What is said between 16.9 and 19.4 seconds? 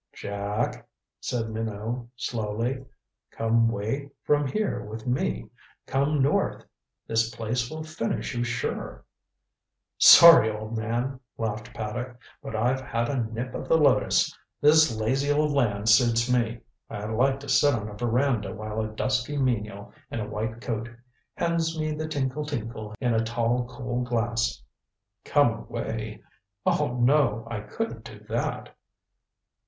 like to sit on a veranda while a dusky